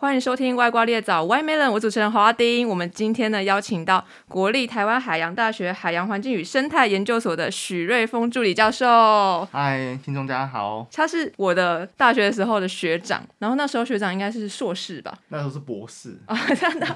[0.00, 2.68] 欢迎收听《外挂猎枣》White Melon，我主持人华丁。
[2.68, 9.44] 我们今天呢邀请到国立台湾海洋大学海洋环境与生态研究所的许瑞峰助理教授。
[9.50, 10.86] 嗨，听众大家好。
[10.92, 15.18] 他是我的大学时候的学长，然后那时候学长应该是硕士吧？
[15.30, 16.86] 那时候是博士啊，真的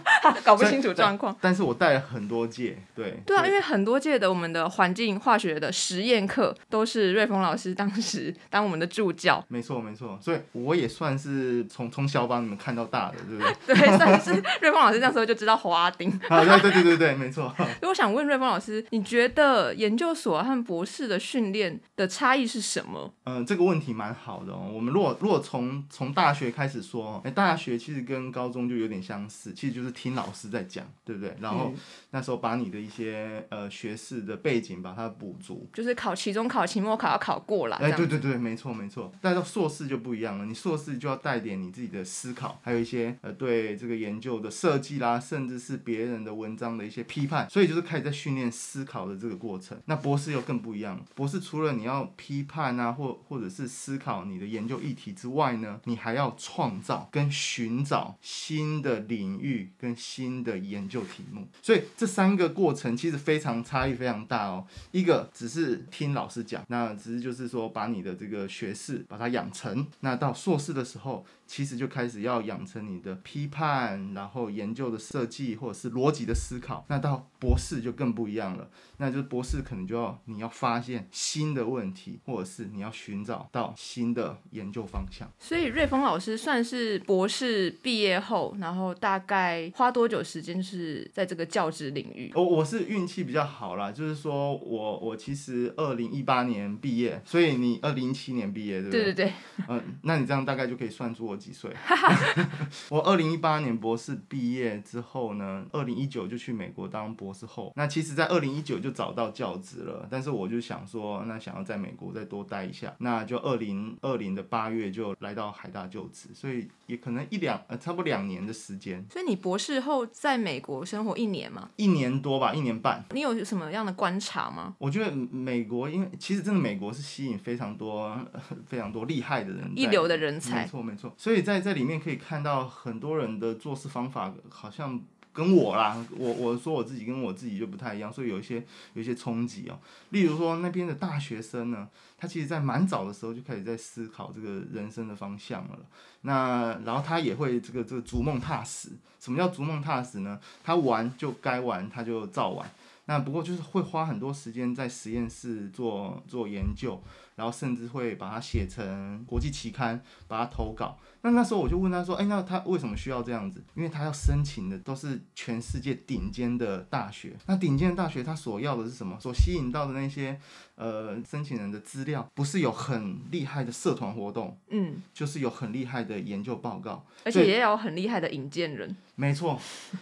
[0.44, 1.36] 搞不清楚状况。
[1.40, 3.20] 但是我带了很多届，对。
[3.26, 9.44] 对啊，因为很多届的我们的环境化学的实验课都是瑞峰老师当时当我们的助教。
[9.48, 10.16] 没错，没错。
[10.22, 12.88] 所以我也算是从从小把你们看到。
[12.92, 13.56] 大的对不对？
[13.74, 16.10] 对，算是 瑞丰老师那时候就知道华丁。
[16.28, 17.52] 啊，对对对对对，没错。
[17.56, 23.12] 所以我想问瑞丰老师，你觉得研究所和博士的训练的差异是什么？
[23.24, 24.70] 嗯，这个问题蛮好的哦。
[24.72, 31.34] 我们如果如果从从大学开始说，哎，大学其实跟高中就有点相似，其实就是听老师在讲，对不对？
[31.40, 31.72] 然后
[32.10, 37.76] 那时候把你的一些呃学士的背景把它补足，就是考期中考、期末考要考过了。
[37.76, 39.10] 哎，对对对，没错没错。
[39.22, 42.81] 但到硕士就不一样了，你硕士就要带点你自己的思考，还有。
[42.82, 49.80] 一些呃，对这个研究的设计啦，甚至是别人的文章的一些批判，所以就是开始在训练思考的这个过程。
[49.86, 61.46] 那博士又更不一样，博士除了你要批判啊，或或者是思考你的研究议题之外呢，你还要创造跟寻找新的领域跟新的研究题目。
[61.62, 64.66] 所以这三个过程其实非常差异非常大哦。
[64.90, 71.24] 一个只是听老师讲，那只是就是说把你的这个学士把它养成，那到硕士的时候。
[71.44, 76.86] 其实就开始要养成你的批判，然后研究的设计，或者是逻辑的思考。
[76.88, 85.28] 那到博士就更不一样了，那就是博士可能就要你要发现新的问题，或者是你要寻找到新的研究方向。
[85.38, 92.32] 所以瑞峰老师算是博士毕业后，然后大概花多久时间是在这个教职领域？
[92.34, 99.02] 我我是运气比较好啦，就是说我我其实二零一八年毕业，所以你二零一七年毕业对不对？
[99.02, 99.32] 对对对。
[99.68, 101.36] 嗯，那你这样大概就可以算出我。
[101.42, 101.68] 几岁？
[102.90, 107.72] 我二零一八年博士毕业之后呢，二零一九就去美国当博士后。
[107.76, 119.04] 那其实，在二零一九就找到教职了，但是我就想说，那想要在美国再多待一下，那就二零二零的八月就来到海大就职，所以也可能一两呃，差不多两年的时间。
[119.10, 121.68] 所以你博士后在美国生活一年吗？
[121.76, 123.04] 一年多吧，一年半。
[123.10, 124.74] 你有什么样的观察吗？
[124.78, 128.16] 我觉得美国，因为其实真的美国是吸引非常多
[128.68, 130.62] 非常多厉害的人，一流的人才。
[130.62, 131.12] 没错，没错。
[131.16, 135.00] 所以所以在这里面可以看到到很多人的做事方法，好像
[135.32, 139.78] 跟我啦，我我说我自己跟我自己就不太一样，所以有一些有一些冲击哦。
[140.10, 145.78] 例如说那边的大学生呢，他其实在蛮早的时候就开始在思考这个人生的方向了。
[146.20, 148.90] 那然后他也会这个这个逐梦踏实。
[149.18, 150.38] 什么叫逐梦踏实呢？
[150.62, 152.70] 他玩就该玩，他就照玩。
[153.06, 157.00] 那不过就是会花很多时间在实验室做做研究。
[157.36, 160.98] 然后甚至会把它写成国际期刊，把它投稿。
[161.24, 163.62] 那那时候我就问他说：“哎，那他为什么需要这样子？
[163.74, 167.36] 因为他要申请的都是全世界顶尖的大学。
[167.46, 169.16] 那顶尖的大学他所要的是什么？
[169.20, 170.38] 所吸引到的那些
[170.74, 178.96] 呃申请人的资料，不是有很厉害的社团活动，嗯，就是有很厉害的研究报告，而且也有很厉害的引荐人。
[179.14, 179.60] 没错，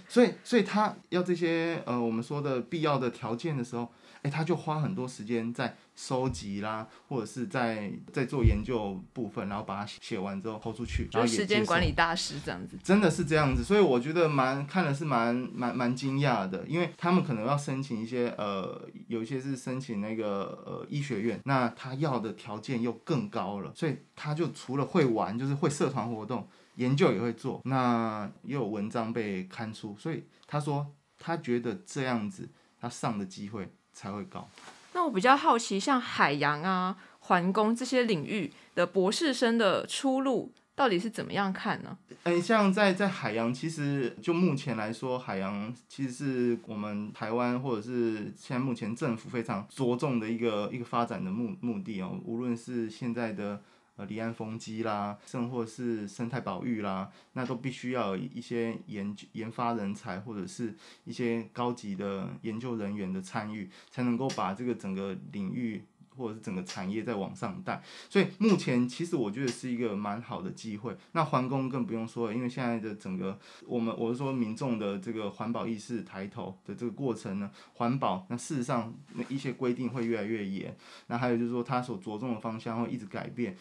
[0.08, 3.92] 所以所以他要这些呃我们说的必要的条件的时候。”
[4.22, 30.86] 哎，他就花很多时间在收集啦，或者是在在做研究部分，然后把它写完之后抛出去，然后时间管理大师这样子，真的是这样子，所以我觉得蛮看的是蛮蛮蛮惊讶的，因为他们可能要申请一些呃，有一些是申请那个呃医学院，那他要的条件又更高了，所以他就除了会玩，就是会社团活动，研究也会做，那又有文章被刊出，所以他说
[31.18, 32.48] 他觉得这样子
[32.80, 33.68] 他上的机会。
[33.92, 34.48] 才会高。
[34.92, 41.96] 那我比较好奇，像海洋啊、环工这些领域的博士生的出路到底是怎么样看呢？
[42.24, 52.18] 哎，像在在海洋，其实就目前来说，海洋其实是我们台湾或者是现在目前政府非常着重的一个一个发展的目目的哦。
[52.24, 53.60] 无论是现在的。
[54.00, 60.74] 呃离岸风机啦，甚或是生态保育啦，那都必须要有一些研究研发人才或者是
[61.04, 65.84] 一些高级的研究人员的参与，才能够把这个整个领域。
[66.16, 67.80] 或者是整个产业在往上带，
[68.10, 70.94] 所以目前其实我觉得是一个蛮好的机会。
[71.12, 80.76] 那环工更不用说了，因为现在的整个我们我是说民众的这个环保意识抬头的这个过程呢，环保那事实上那一些规定会越来越严。
[81.06, 83.56] 那还有就是说它所着重的方向会一直改变，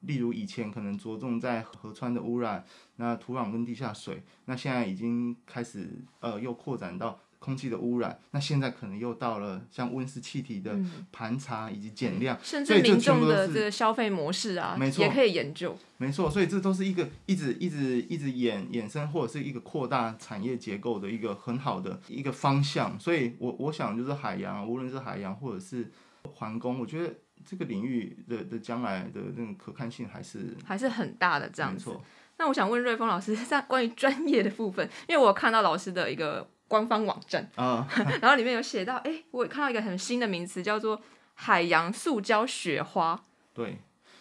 [0.00, 2.64] 例如以前可能着重在河川的污染，
[2.96, 5.88] 那土壤跟地下水，那现在已经开始
[6.20, 7.18] 呃又扩展到。
[7.40, 8.20] 空气的污染。
[8.32, 15.74] 那现在可能又到了像温室气体的嗯盘查以及减量，甚至民众的这个消费模式啊，没错也可以研究。
[15.96, 23.00] 没错，所以这都是一个一直一直一直衍衍生或者是一个扩大产业结构的一个很好的一个方向。
[23.00, 25.90] 所以我我想就是海洋，无论是海洋或者是
[26.34, 27.14] 环工，我觉得
[27.44, 31.96] 这个领域的的将来的那种可看性还是还是很大的这样子。
[32.38, 37.86] 那我想问瑞峰老师，在关于专业的部分，因为我有看到老师的一个官方网站，啊、
[38.22, 41.00] 然后里面有写到，哎、我有看到一个很新的名词，叫做
[41.34, 43.24] 海洋塑胶雪花。
[43.52, 43.78] 对，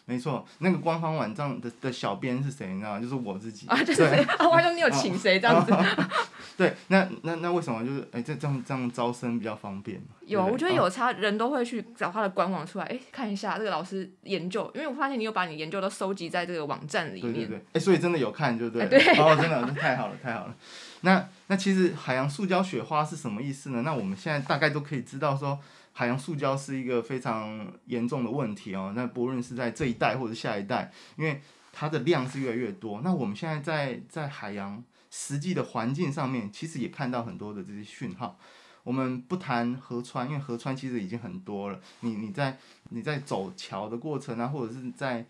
[0.10, 2.68] 没错，那个官方网站的的小编是谁？
[2.74, 3.00] 你知道吗？
[3.00, 3.68] 就是我自己。
[3.70, 5.72] 啊，就是对啊，我还说你有请谁这样子？
[6.58, 10.08] 对，那那那为什么就是哎、这这样这样招生比较方便嘛？
[10.26, 17.34] 有啊，我觉得有差，人都会去找他的官网出来，哎、看一下这个老师研究，因为我发现你有把你研究都收集在这个网站里面。
[17.34, 18.84] 对对对，哎、所以真的有看，对不对？
[18.84, 20.56] 哎对哦，真的，那太好了，太好了。
[21.02, 23.84] 那那其实海洋塑胶雪花是什么意思呢？
[23.84, 25.58] 那我们现在大概都可以知道说，
[26.00, 28.94] 海洋塑胶是一个非常严重的问题哦。
[28.96, 31.42] 那不论是在这一代或者下一代，因为
[31.74, 33.02] 它的量是越来越多。
[33.04, 34.82] 那我们现在在在海洋
[35.12, 38.40] 实际的环境上面，其实也看到很多的这些讯号。
[38.84, 41.82] 我们不谈河川，因为河川其实已经很多了。
[42.00, 42.58] 你你在
[42.92, 45.26] 你在走桥的过程啊，或者是在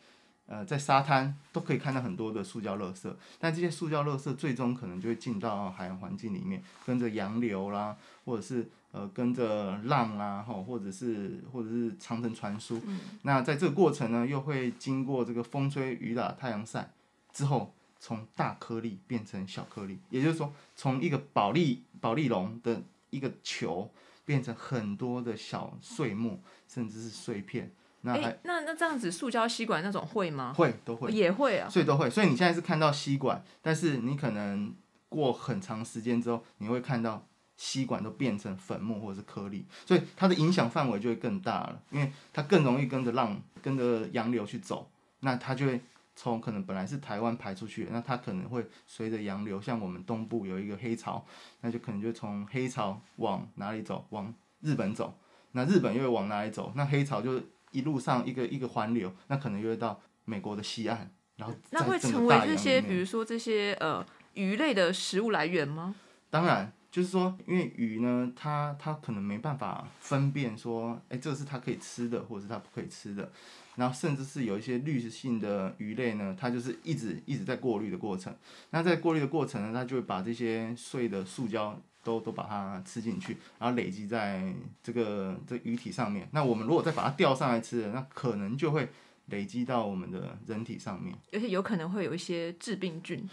[0.50, 12.81] 呃在沙滩都可以看到很多的塑胶垃圾，但这些塑胶垃圾最终可能就会进到海洋环境里面，跟着洋流啦，或者是呃跟着浪啦，吼，或者是或者是长程传输。
[13.22, 16.92] 那在这个过程呢，又会经过这个风吹雨打、太阳晒
[17.31, 22.81] 之后，从大颗粒变成小颗粒，也就是说，从一个保利保利龙的
[23.12, 23.92] 一个球
[24.25, 27.72] 变成很多的小碎末，甚至是碎片。
[28.01, 30.54] 那那那这样子，塑胶吸管那种会吗？
[30.56, 31.12] 会都会。
[31.12, 31.69] 也会啊。
[31.69, 32.10] 所以都会。
[32.10, 34.74] 所以你现在是看到吸管，但是你可能
[35.10, 37.25] 过很长时间之后，你会看到
[37.57, 45.81] 吸管都变成粉末或者是颗粒，所以它的影响范围就会更大了，因为它更容易跟着浪、跟着洋流去走，那它就会。
[46.22, 51.25] 从可能本来是台湾排出去，那它可能会随着洋流，像我们东部有一个黑潮，
[51.62, 54.06] 那就可能就从黑潮往哪里走？
[54.10, 55.18] 往日本走。
[55.54, 56.74] 那日本又会往哪里走？
[56.75, 65.95] 那黑潮就是一路上一个一个环流，那可能又会到美国的西岸，然后那会成为这些，比如说这些呃鱼类的食物来源吗？
[66.30, 73.31] 当然，就是说，因为鱼呢，它它可能没办法分辨说，哎，这个是它可以吃的，或者是它不可以吃的。
[73.75, 78.36] 然后甚至是有一些滤性的鱼类呢，它就是一直一直在过滤的过程。
[78.72, 86.28] 那在过滤的过程呢，它就会把这些碎的塑胶都都把它吃进去，然后累积在这个这鱼体上面。
[86.31, 88.90] 那我们如果再把它钓上来吃，那可能就会
[89.28, 91.16] 累积到我们的人体上面。
[91.34, 93.28] 而且有可能会有一些致病菌。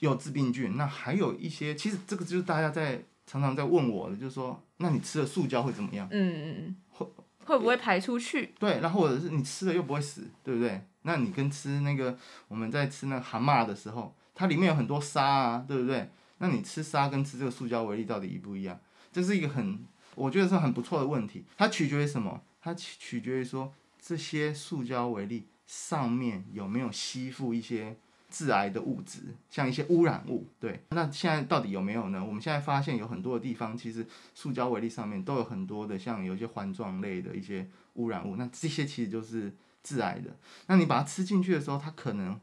[0.00, 6.06] 有致病菌，那还有一些，其实这个就是大家在常常在问我的，就是说，那你吃了塑胶会怎么样？
[6.10, 6.76] 嗯嗯嗯。
[6.90, 7.06] 会
[7.46, 8.52] 会不会排出去？
[8.58, 10.82] 对，然后或者是你吃了又不会死，对不对？
[11.02, 12.18] 那你跟吃那个
[12.48, 16.10] 我们在吃那个蛤蟆的时候，它里面有很多沙啊，对不对？
[16.38, 18.78] 那你吃沙跟吃这个塑胶微粒到底一不一样？
[19.12, 19.84] 这是一个很，
[20.14, 21.44] 我觉得是很不错的问题。
[21.56, 22.42] 它取决于什么？
[22.60, 27.96] 它取取决于说这些塑胶微粒上面有没有吸附一些
[28.28, 30.46] 致癌的物质，像一些污染物。
[30.60, 32.22] 对，那现在到底有没有呢？
[32.22, 38.36] 我们现在发现有很多的地方，其实塑胶微粒上面都有很多的，像有一些环状类的一些污染物。
[38.36, 40.36] 那这些其实就是致癌的。
[40.66, 42.38] 那你把它吃进去的时候，它可能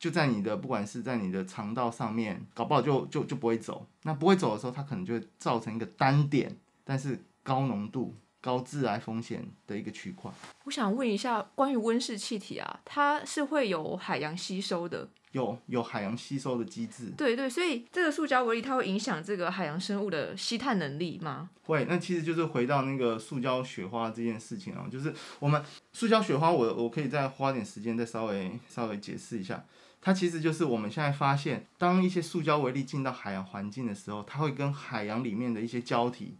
[0.00, 3.86] 就在你的不管是在你的肠道上面，搞不好就就就不会走。
[4.02, 8.16] 那不会走的时候，它可能就会造成一个单点，但是高浓度。
[8.42, 10.32] 高致癌风险的一个区块，
[10.64, 17.12] 我想问一下，关于温室气体啊，它是会有海洋吸收的，有有海洋吸收的机制。
[17.18, 21.50] 对对，所以这个塑胶微粒它会影响这个海洋生物的吸碳能力吗？
[21.64, 29.62] 会，那其实就是回到那个塑胶雪花这件事情啊，就是我们塑胶雪花我，我我可以再花点时间再稍微稍微解释一下。
[30.02, 36.36] 它其实就是我们现在发现，当一些塑胶微粒进到海洋环境的时候，它会跟海洋里面的一些胶体。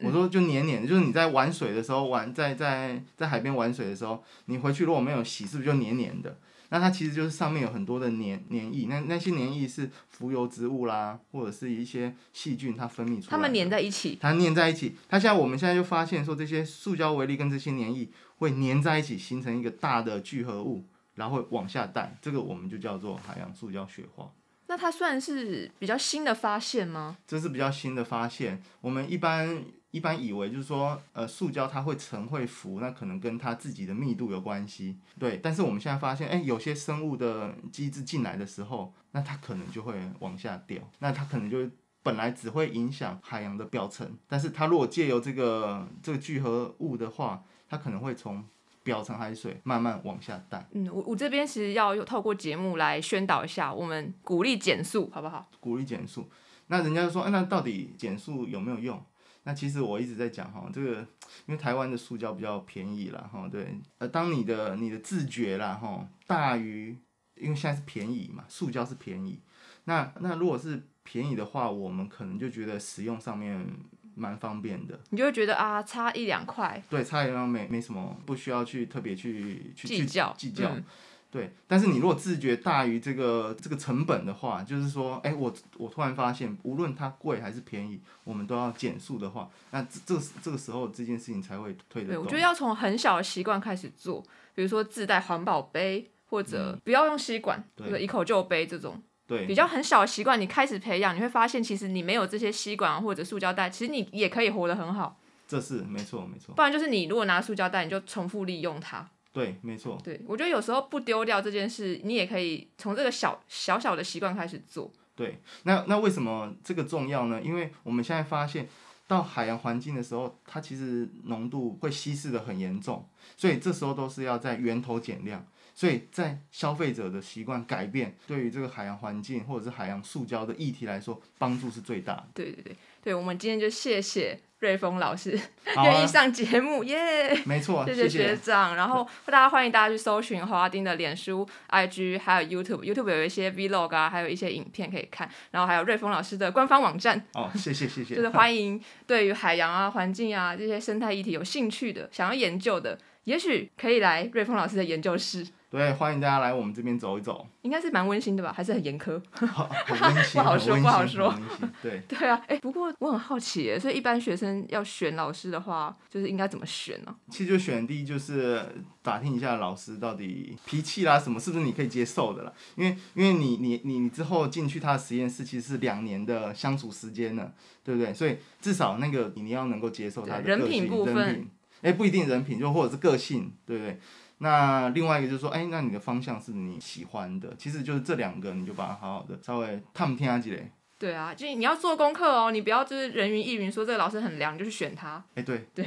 [0.00, 6.36] 我说就黏黏的，就是你在玩水的时候玩，在在在海边玩水的时候，你回去如果没有洗，是不是就黏黏的？
[6.70, 13.30] 那它其实就是上面有很多的黏黏液，那那些黏液是浮游植物啦，或者是一些细菌它分泌出来。
[13.30, 14.96] 它们黏在一起，它粘在一起。
[15.08, 20.82] 它现在我们现在就发现说，这些塑胶微粒跟这些黏液会黏在一起，形成一个大的聚合物，
[21.14, 22.16] 然后会往下带。
[22.20, 24.30] 这个我们就叫做海洋塑胶雪花。
[24.66, 27.18] 那它算是比较新的发现吗？
[27.26, 28.62] 这是比较新的发现。
[28.80, 34.98] 我们一般一般以为就是说，呃，塑胶它会沉会浮，那可能跟它自己的密度有关系。
[35.18, 41.70] 对，但是我们现在发现，哎，有些生物的机制进来的时候，那它可能就会往下掉，那它可能就会
[42.02, 48.42] 本来只会影响海洋的表层，但是它如果借由这个这个聚合物的话，它可能会从
[48.84, 50.64] 表层海水慢慢往下淡。
[50.72, 55.50] 嗯，我我这边其实要透过节目来宣导一下，我们鼓励减速，好不好？
[55.58, 56.30] 鼓励减速。
[56.68, 59.04] 那人家就说，哎、那到底减速有没有用？
[59.46, 61.00] 那其实我一直在讲哈，这个
[61.44, 66.96] 因为台湾的塑胶比较便宜啦，哈，对，呃，当你的你的自觉啦，哈，大于，
[67.34, 69.40] 因为现在是便宜嘛，塑胶是便宜，
[69.84, 73.66] 那那如果是便宜的话，我们可能就觉得使用上面
[74.14, 76.82] 蛮方便的，你就会觉得啊，差一两块。
[76.88, 80.34] 对，差一两没没什么，不需要去特别去去去计较。
[80.36, 80.70] 计较。
[80.70, 80.84] 嗯。
[81.30, 94.22] 对，但是你如果自觉大于这个这个成本的话，就是说，哎，我我突然发现，无论它贵还是便宜，我们都要减速的话，那这这个这个时候这件事情才会推得对，我觉得要从很小的习惯开始做，
[94.54, 105.18] 比如说自带环保杯，或嗯者不要用吸管，对或者一口就杯这种对比较很小的习惯，你开始培养，你会发现其实你没有这些吸管或者塑胶袋，其实你也可以活得很好。
[105.46, 109.08] 这是没错没错，不然就是你如果拿塑胶袋，你就重复利用它。
[109.32, 114.90] 对没错，对我觉得有时候不丢掉这件事，你也可以从这个小小小的习惯开始做。
[115.14, 115.40] 对。
[115.62, 117.40] 那那为什么这个重要呢？
[117.42, 118.68] 因为我们现在发现。
[119.06, 125.46] 到海洋环境的时候，它其实浓度会稀释的很严重，所以这时候都是要在源头减量。
[125.74, 132.26] 所以在消费者的习惯改变，对于这个海洋环境或者是海洋塑胶的议题来说，帮助是最大的。
[132.32, 135.38] 对对对对，我们今天就谢谢瑞丰老师，
[135.82, 142.84] 愿意上节目，耶、没错，谢谢学长，然后大家欢迎大家去搜寻华丁的脸书、IG，还有 YouTube。
[142.84, 159.20] YouTube 有一些 Vlog 啊，还有一些影片可以看，然后还有瑞丰老师的官方网站，哦，谢谢谢谢，就是欢迎对于海洋啊、环境啊这些生态议题有兴趣的、想要研究的，也许可以来瑞丰老师的研究室，对，欢迎大家来我们这边走一走，应该是蛮温馨的吧，还是很严苛？
[159.32, 161.34] 好 很温馨，不好说不好说。
[161.82, 168.64] 对， 对啊，哎，不过我很好奇耶，所以一般学生要选老师的话，就是应该怎么选呢、其实就选第一就是
[169.02, 177.50] 打听一下老师到底脾气啦什么是不是你可以接受的啦，因为因为你你你你之后进去他的实验室其实是两年的相处时间呢，
[177.82, 178.14] 对不对？
[178.14, 181.48] 所以至少那个你要能够接受他的人品部分
[181.82, 183.98] 哎不一定人品就或者是个性，对不对？
[184.44, 190.70] 那另外一个就是说，哎，那你的方向是你喜欢的，其实就是这两个，你就把它好好的稍微探听下积累。
[190.96, 195.22] 对啊，就是你要做功课哦，你不要就是人云亦云说这个老师很凉，你就去选他。
[195.34, 195.84] 哎，对， 对，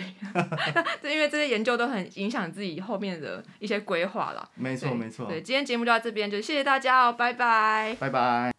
[1.03, 4.49] 因为这些研究都很影响自己后面的一些规划啦。
[4.55, 7.95] 没错没错，对，今天节目就到这边，就谢谢大家哦，拜拜。
[7.99, 8.56] 拜拜。